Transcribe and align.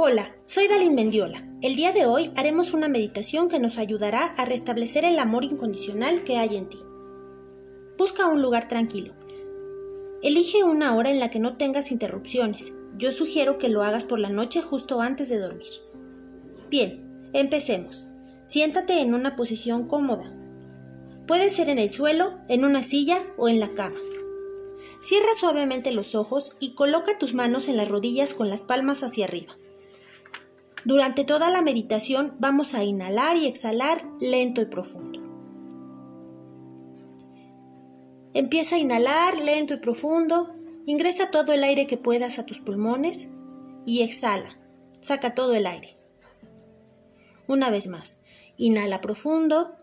Hola, 0.00 0.36
soy 0.46 0.68
Dalin 0.68 0.94
Mendiola. 0.94 1.44
El 1.60 1.74
día 1.74 1.90
de 1.90 2.06
hoy 2.06 2.30
haremos 2.36 2.72
una 2.72 2.88
meditación 2.88 3.48
que 3.48 3.58
nos 3.58 3.78
ayudará 3.78 4.26
a 4.26 4.44
restablecer 4.44 5.04
el 5.04 5.18
amor 5.18 5.42
incondicional 5.42 6.22
que 6.22 6.36
hay 6.36 6.56
en 6.56 6.68
ti. 6.68 6.78
Busca 7.98 8.28
un 8.28 8.40
lugar 8.40 8.68
tranquilo. 8.68 9.12
Elige 10.22 10.62
una 10.62 10.94
hora 10.94 11.10
en 11.10 11.18
la 11.18 11.30
que 11.30 11.40
no 11.40 11.56
tengas 11.56 11.90
interrupciones. 11.90 12.72
Yo 12.96 13.10
sugiero 13.10 13.58
que 13.58 13.68
lo 13.68 13.82
hagas 13.82 14.04
por 14.04 14.20
la 14.20 14.28
noche 14.28 14.62
justo 14.62 15.00
antes 15.00 15.30
de 15.30 15.40
dormir. 15.40 15.66
Bien, 16.70 17.30
empecemos. 17.32 18.06
Siéntate 18.44 19.00
en 19.00 19.14
una 19.14 19.34
posición 19.34 19.88
cómoda. 19.88 20.32
Puede 21.26 21.50
ser 21.50 21.70
en 21.70 21.80
el 21.80 21.90
suelo, 21.90 22.38
en 22.48 22.64
una 22.64 22.84
silla 22.84 23.18
o 23.36 23.48
en 23.48 23.58
la 23.58 23.70
cama. 23.70 23.98
Cierra 25.00 25.34
suavemente 25.34 25.90
los 25.90 26.14
ojos 26.14 26.54
y 26.60 26.74
coloca 26.74 27.18
tus 27.18 27.34
manos 27.34 27.66
en 27.66 27.76
las 27.76 27.88
rodillas 27.88 28.32
con 28.32 28.48
las 28.48 28.62
palmas 28.62 29.02
hacia 29.02 29.24
arriba. 29.24 29.56
Durante 30.84 31.24
toda 31.24 31.50
la 31.50 31.62
meditación 31.62 32.34
vamos 32.38 32.74
a 32.74 32.84
inhalar 32.84 33.36
y 33.36 33.46
exhalar 33.46 34.04
lento 34.20 34.60
y 34.60 34.66
profundo. 34.66 35.20
Empieza 38.34 38.76
a 38.76 38.78
inhalar 38.78 39.36
lento 39.38 39.74
y 39.74 39.78
profundo, 39.78 40.54
ingresa 40.86 41.30
todo 41.30 41.52
el 41.52 41.64
aire 41.64 41.86
que 41.86 41.96
puedas 41.96 42.38
a 42.38 42.46
tus 42.46 42.60
pulmones 42.60 43.28
y 43.84 44.02
exhala, 44.02 44.50
saca 45.00 45.34
todo 45.34 45.54
el 45.54 45.66
aire. 45.66 45.96
Una 47.48 47.70
vez 47.70 47.88
más, 47.88 48.20
inhala 48.56 49.00
profundo, 49.00 49.76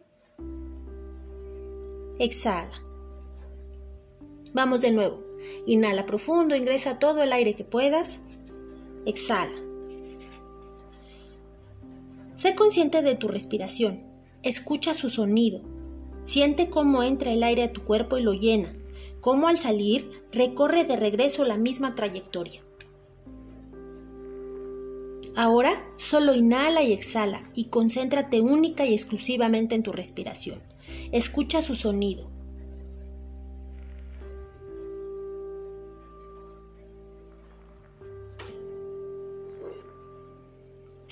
exhala. 2.20 2.82
Vamos 4.54 4.82
de 4.82 4.92
nuevo, 4.92 5.22
inhala 5.66 6.06
profundo, 6.06 6.56
ingresa 6.56 7.00
todo 7.00 7.24
el 7.24 7.34
aire 7.34 7.56
que 7.56 7.66
puedas, 7.66 8.20
exhala. 9.06 9.65
Sé 12.46 12.54
consciente 12.54 13.02
de 13.02 13.16
tu 13.16 13.28
respiración. 13.28 14.04
Escucha 14.44 14.94
su 14.94 15.10
sonido. 15.10 15.64
Siente 16.26 16.70
cómo 16.70 17.02
entra 17.02 17.32
el 17.32 17.42
aire 17.42 17.64
a 17.64 17.74
tu 17.74 17.84
cuerpo 17.84 18.20
y 18.20 18.22
lo 18.22 18.34
llena, 18.34 18.72
cómo 19.20 19.48
al 19.48 19.58
salir 19.58 20.24
recorre 20.32 20.84
de 20.84 20.96
regreso 20.96 21.44
la 21.44 21.58
misma 21.58 21.96
trayectoria. 21.96 22.62
Ahora 25.36 25.92
solo 25.98 26.36
inhala 26.36 26.84
y 26.84 26.94
exhala 26.94 27.50
y 27.56 27.70
concéntrate 27.70 28.42
única 28.42 28.86
y 28.86 28.94
exclusivamente 28.94 29.74
en 29.74 29.82
tu 29.82 29.92
respiración. 29.92 30.62
Escucha 31.12 31.64
su 31.64 31.74
sonido. 31.74 32.30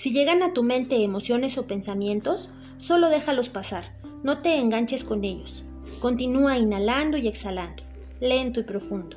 Si 0.03 0.11
llegan 0.11 0.43
a 0.43 0.51
tu 0.51 0.63
mente 0.63 1.01
emociones 1.01 1.57
o 1.57 1.65
pensamientos, 1.65 2.49
solo 2.75 3.07
déjalos 3.07 3.47
pasar, 3.47 3.97
no 4.21 4.41
te 4.41 4.57
enganches 4.57 5.05
con 5.05 5.23
ellos. 5.23 5.63
Continúa 6.01 6.57
inhalando 6.57 7.17
y 7.17 7.29
exhalando, 7.29 7.83
lento 8.19 8.59
y 8.59 8.63
profundo. 8.63 9.15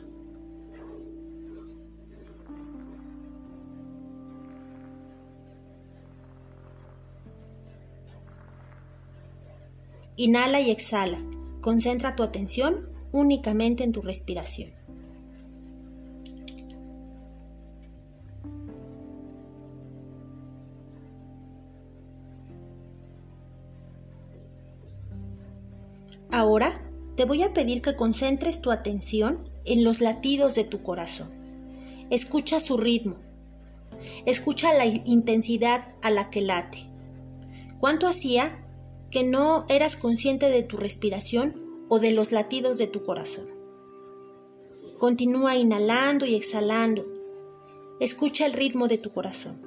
Inhala 10.14 10.60
y 10.60 10.70
exhala. 10.70 11.20
Concentra 11.62 12.14
tu 12.14 12.22
atención 12.22 12.88
únicamente 13.10 13.82
en 13.82 13.90
tu 13.90 14.02
respiración. 14.02 14.85
Ahora 26.36 26.82
te 27.16 27.24
voy 27.24 27.42
a 27.42 27.54
pedir 27.54 27.80
que 27.80 27.96
concentres 27.96 28.60
tu 28.60 28.70
atención 28.70 29.48
en 29.64 29.84
los 29.84 30.02
latidos 30.02 30.54
de 30.54 30.64
tu 30.64 30.82
corazón. 30.82 31.30
Escucha 32.10 32.60
su 32.60 32.76
ritmo. 32.76 33.16
Escucha 34.26 34.74
la 34.74 34.84
intensidad 34.84 35.94
a 36.02 36.10
la 36.10 36.28
que 36.28 36.42
late. 36.42 36.90
¿Cuánto 37.80 38.06
hacía 38.06 38.62
que 39.10 39.24
no 39.24 39.64
eras 39.70 39.96
consciente 39.96 40.50
de 40.50 40.62
tu 40.62 40.76
respiración 40.76 41.86
o 41.88 42.00
de 42.00 42.10
los 42.10 42.32
latidos 42.32 42.76
de 42.76 42.86
tu 42.86 43.02
corazón? 43.02 43.46
Continúa 44.98 45.56
inhalando 45.56 46.26
y 46.26 46.34
exhalando. 46.34 47.06
Escucha 47.98 48.44
el 48.44 48.52
ritmo 48.52 48.88
de 48.88 48.98
tu 48.98 49.10
corazón. 49.10 49.62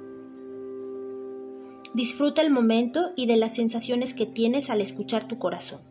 Disfruta 1.94 2.42
el 2.42 2.52
momento 2.52 3.10
y 3.16 3.26
de 3.26 3.38
las 3.38 3.56
sensaciones 3.56 4.14
que 4.14 4.26
tienes 4.26 4.70
al 4.70 4.80
escuchar 4.80 5.26
tu 5.26 5.36
corazón. 5.40 5.90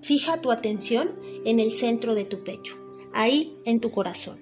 Fija 0.00 0.40
tu 0.40 0.50
atención 0.50 1.12
en 1.44 1.60
el 1.60 1.72
centro 1.72 2.14
de 2.14 2.24
tu 2.24 2.44
pecho, 2.44 2.76
ahí 3.12 3.56
en 3.64 3.80
tu 3.80 3.90
corazón. 3.90 4.38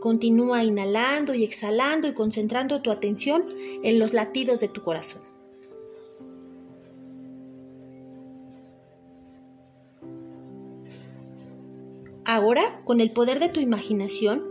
Continúa 0.00 0.62
inhalando 0.64 1.34
y 1.34 1.44
exhalando 1.44 2.08
y 2.08 2.14
concentrando 2.14 2.82
tu 2.82 2.90
atención 2.90 3.46
en 3.82 3.98
los 3.98 4.12
latidos 4.12 4.60
de 4.60 4.68
tu 4.68 4.82
corazón. 4.82 5.22
Ahora, 12.24 12.82
con 12.84 13.00
el 13.00 13.12
poder 13.12 13.38
de 13.38 13.48
tu 13.48 13.60
imaginación, 13.60 14.44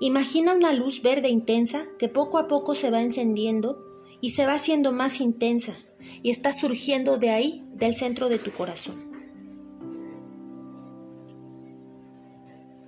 imagina 0.00 0.52
una 0.52 0.72
luz 0.72 1.00
verde 1.00 1.28
intensa 1.28 1.86
que 1.98 2.08
poco 2.08 2.38
a 2.38 2.48
poco 2.48 2.74
se 2.74 2.90
va 2.90 3.02
encendiendo 3.02 3.84
y 4.20 4.30
se 4.30 4.46
va 4.46 4.54
haciendo 4.54 4.92
más 4.92 5.20
intensa 5.20 5.76
y 6.22 6.30
está 6.30 6.52
surgiendo 6.52 7.18
de 7.18 7.30
ahí, 7.30 7.64
del 7.72 7.94
centro 7.96 8.28
de 8.28 8.38
tu 8.38 8.52
corazón. 8.52 9.12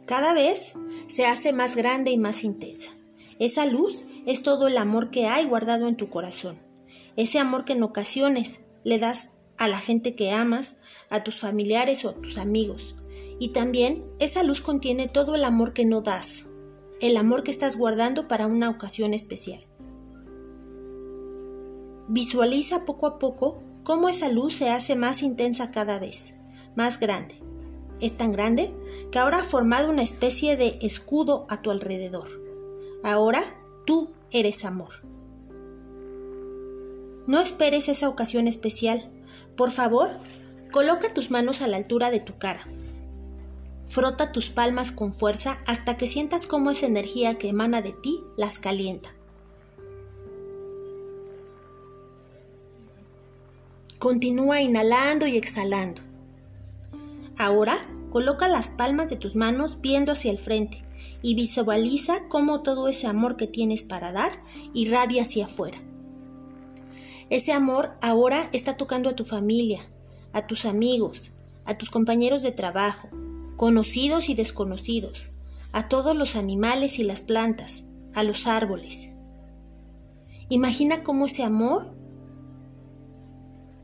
Cada 0.07 0.35
vez 0.35 0.75
se 1.07 1.25
hace 1.25 1.53
más 1.53 1.77
grande 1.77 2.11
y 2.11 2.19
más 2.19 2.45
intensa. 2.45 2.91
Esa 3.39 3.67
luz 3.67 4.05
es 4.27 4.43
todo 4.43 4.69
el 4.69 4.77
amor 4.77 5.11
que 5.11 5.27
hay 5.27 5.45
guardado 5.45 5.89
en 5.89 5.97
tu 5.97 6.09
corazón. 6.09 6.59
Ese 7.17 7.39
amor 7.39 7.65
que 7.65 7.73
en 7.73 7.83
ocasiones 7.83 8.61
le 8.85 8.99
das 8.99 9.31
a 9.57 9.69
la 9.69 9.79
gente 9.79 10.15
que 10.15 10.31
amas, 10.31 10.77
a 11.11 11.25
tus 11.25 11.39
familiares 11.39 12.05
o 12.05 12.11
a 12.11 12.15
tus 12.15 12.39
amigos. 12.39 12.97
Y 13.39 13.49
también 13.49 14.05
esa 14.19 14.43
luz 14.43 14.61
contiene 14.61 15.09
todo 15.09 15.35
el 15.35 15.45
amor 15.45 15.73
que 15.73 15.85
no 15.85 16.03
das, 16.03 16.47
el 17.01 17.17
amor 17.17 17.43
que 17.43 17.51
estás 17.51 17.77
guardando 17.77 18.29
para 18.29 18.47
una 18.47 18.71
ocasión 18.71 19.15
especial. 19.15 19.67
Visualiza 22.09 22.85
poco 22.85 23.07
a 23.07 23.19
poco 23.19 23.63
cómo 23.83 24.09
esa 24.09 24.29
luz 24.29 24.55
se 24.55 24.71
hace 24.71 24.97
más 24.97 25.23
intensa 25.23 25.71
cada 25.71 25.99
vez, 25.99 26.35
más 26.75 27.01
grande. 27.01 27.41
Es 28.01 28.17
tan 28.17 28.33
grande 28.33 28.75
que 29.11 29.19
ahora 29.19 29.41
ha 29.41 29.45
formado 29.45 29.89
una 29.89 30.03
especie 30.03 30.57
de 30.57 30.79
escudo 30.83 31.47
a 31.49 31.63
tu 31.63 31.71
alrededor. 31.71 32.29
Ahora 33.03 33.43
tú 33.87 34.11
eres 34.31 34.65
amor. 34.65 34.93
No 37.27 37.41
esperes 37.41 37.89
esa 37.89 38.09
ocasión 38.09 38.49
especial. 38.49 39.11
Por 39.57 39.71
favor, 39.71 40.11
coloca 40.73 41.09
tus 41.09 41.31
manos 41.31 41.63
a 41.63 41.69
la 41.69 41.79
altura 41.79 42.11
de 42.11 42.21
tu 42.21 42.37
cara. 42.37 42.67
Frota 43.87 44.33
tus 44.33 44.51
palmas 44.51 44.93
con 44.93 45.15
fuerza 45.15 45.59
hasta 45.67 45.97
que 45.97 46.07
sientas 46.07 46.47
cómo 46.47 46.71
esa 46.71 46.87
energía 46.87 47.39
que 47.39 47.49
emana 47.49 47.81
de 47.81 47.93
ti 47.93 48.23
las 48.37 48.59
calienta. 48.59 49.11
Continúa 54.05 54.61
inhalando 54.61 55.27
y 55.27 55.39
exhalando. 55.39 56.03
Ahora 57.39 57.89
coloca 58.11 58.49
las 58.49 58.71
palmas 58.71 59.09
de 59.09 59.17
tus 59.17 59.35
manos 59.35 59.81
viendo 59.81 60.13
hacia 60.13 60.31
el 60.31 60.37
frente 60.37 60.85
y 61.23 61.35
visualiza 61.35 62.29
cómo 62.29 62.61
todo 62.61 62.89
ese 62.89 63.07
amor 63.07 63.39
que 63.39 63.47
tienes 63.47 63.83
para 63.83 64.13
dar 64.13 64.43
irradia 64.75 65.23
hacia 65.23 65.47
afuera. 65.47 65.79
Ese 67.31 67.53
amor 67.53 67.93
ahora 68.03 68.51
está 68.53 68.77
tocando 68.77 69.09
a 69.09 69.17
tu 69.17 69.25
familia, 69.25 69.89
a 70.35 70.47
tus 70.47 70.67
amigos, 70.67 71.33
a 71.65 71.79
tus 71.79 71.89
compañeros 71.89 72.43
de 72.43 72.53
trabajo, 72.53 73.09
conocidos 73.57 74.29
y 74.29 74.35
desconocidos, 74.35 75.31
a 75.73 75.89
todos 75.89 76.15
los 76.15 76.37
animales 76.37 76.99
y 76.99 77.05
las 77.05 77.23
plantas, 77.23 77.85
a 78.13 78.23
los 78.23 78.47
árboles. 78.47 79.09
Imagina 80.51 81.03
cómo 81.03 81.25
ese 81.25 81.43
amor 81.43 81.94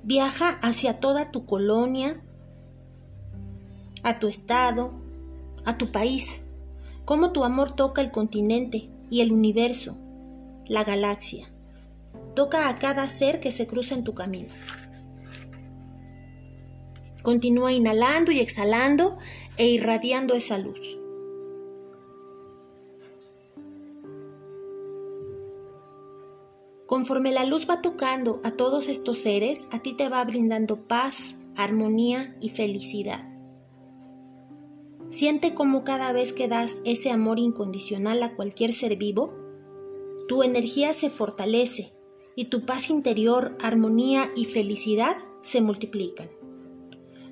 Viaja 0.02 0.50
hacia 0.62 1.00
toda 1.00 1.31
tu 1.31 1.44
colonia, 1.44 2.23
a 4.02 4.19
tu 4.19 4.29
estado, 4.29 4.94
a 5.64 5.76
tu 5.76 5.93
país, 5.93 6.43
cómo 7.05 7.32
tu 7.32 7.44
amor 7.44 7.75
toca 7.76 8.00
el 8.00 8.11
continente 8.11 8.88
y 9.11 9.20
el 9.20 9.32
universo, 9.32 9.99
la 10.67 10.85
galaxia. 10.85 11.50
Toca 12.35 12.69
a 12.69 12.79
cada 12.79 13.08
ser 13.08 13.41
que 13.41 13.50
se 13.50 13.67
cruza 13.67 13.94
en 13.94 14.05
tu 14.05 14.14
camino. 14.14 14.49
Continúa 17.23 17.73
inhalando 17.73 18.32
y 18.32 18.41
exhalando 18.41 19.19
e 19.58 19.69
irradiando 19.69 20.35
esa 20.35 20.56
luz. 20.56 21.00
Conforme 26.90 27.31
la 27.31 27.44
luz 27.44 27.69
va 27.70 27.82
tocando 27.82 28.40
a 28.42 28.50
todos 28.50 28.88
estos 28.88 29.20
seres, 29.20 29.69
a 29.70 29.78
ti 29.78 29.92
te 29.92 30.08
va 30.08 30.25
brindando 30.25 30.88
paz, 30.88 31.37
armonía 31.54 32.32
y 32.40 32.48
felicidad. 32.48 33.28
Siente 35.06 35.54
como 35.54 35.84
cada 35.84 36.10
vez 36.10 36.32
que 36.32 36.48
das 36.48 36.81
ese 36.84 37.12
amor 37.12 37.38
incondicional 37.38 38.20
a 38.25 38.34
cualquier 38.34 38.72
ser 38.72 38.96
vivo, 38.96 39.32
tu 40.26 40.42
energía 40.42 40.92
se 40.92 41.10
fortalece 41.10 41.92
y 42.34 42.46
tu 42.46 42.66
paz 42.66 42.90
interior, 42.90 43.56
armonía 43.60 44.32
y 44.34 44.46
felicidad 44.46 45.16
se 45.42 45.60
multiplican. 45.60 46.28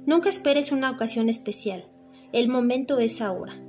Nunca 0.06 0.28
esperes 0.28 0.70
una 0.70 0.92
ocasión 0.92 1.28
especial, 1.28 1.90
el 2.30 2.48
momento 2.48 3.00
es 3.00 3.20
ahora. 3.20 3.60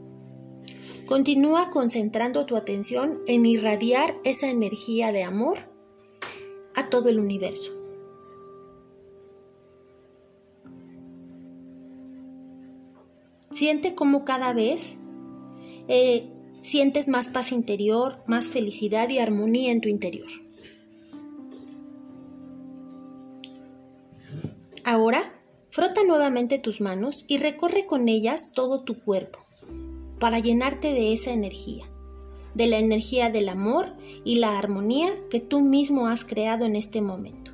Continúa 1.08 1.72
concentrando 1.72 2.46
tu 2.46 2.56
atención 2.56 3.22
en 3.26 3.48
irradiar 3.48 4.20
esa 4.24 4.52
energía 4.52 5.12
de 5.12 5.24
amor 5.24 5.79
a 6.80 6.90
todo 6.90 7.10
el 7.10 7.20
universo. 7.20 7.72
Siente 13.52 13.96
cómo 13.96 14.24
cada 14.26 14.54
vez 14.54 14.98
eh, 15.88 16.30
sientes 16.62 17.08
más 17.08 17.28
paz 17.28 17.52
interior, 17.52 18.24
más 18.28 18.48
felicidad 18.48 19.10
y 19.10 19.20
armonía 19.20 19.72
en 19.72 19.82
tu 19.82 19.90
interior. 19.90 20.30
Ahora, 24.86 25.42
frota 25.68 26.04
nuevamente 26.04 26.58
tus 26.58 26.80
manos 26.80 27.26
y 27.28 27.38
recorre 27.38 27.86
con 27.86 28.08
ellas 28.08 28.54
todo 28.54 28.84
tu 28.84 29.04
cuerpo 29.04 29.40
para 30.20 30.40
llenarte 30.40 30.94
de 30.94 31.14
esa 31.14 31.32
energía, 31.32 31.90
de 32.54 32.68
la 32.68 32.78
energía 32.78 33.30
del 33.30 33.50
amor 33.50 33.94
y 34.24 34.36
la 34.38 34.58
armonía 34.58 35.10
que 35.30 35.40
tú 35.40 35.62
mismo 35.62 36.08
has 36.08 36.26
creado 36.26 36.66
en 36.66 36.76
este 36.76 37.02
momento. 37.02 37.52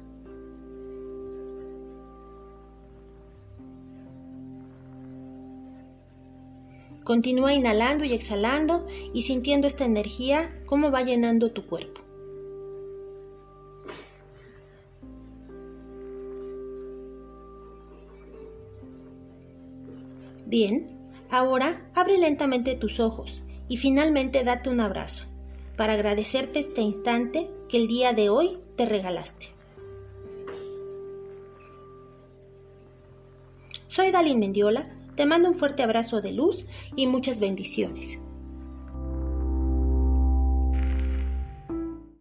Continúa 7.03 7.53
inhalando 7.53 8.03
y 8.03 8.13
exhalando 8.13 8.87
y 9.13 9.21
sintiendo 9.21 9.67
esta 9.67 9.85
energía 9.85 10.59
cómo 10.65 10.89
va 10.89 11.03
llenando 11.03 11.51
tu 11.51 11.67
cuerpo. 11.67 12.01
Bien, 20.47 20.87
ahora 21.29 21.91
abre 21.93 22.17
lentamente 22.17 22.75
tus 22.75 22.99
ojos 22.99 23.43
y 23.67 23.77
finalmente 23.77 24.43
date 24.43 24.69
un 24.69 24.79
abrazo 24.79 25.25
para 25.75 25.93
agradecerte 25.93 26.59
este 26.59 26.81
instante 26.81 27.49
que 27.69 27.77
el 27.77 27.87
día 27.87 28.13
de 28.13 28.29
hoy 28.29 28.59
te 28.75 28.85
regalaste. 28.85 29.49
Soy 33.87 34.11
Dalin 34.11 34.39
Mendiola, 34.39 34.89
te 35.15 35.25
mando 35.25 35.49
un 35.49 35.57
fuerte 35.57 35.83
abrazo 35.83 36.21
de 36.21 36.33
luz 36.33 36.65
y 36.95 37.07
muchas 37.07 37.39
bendiciones. 37.39 38.19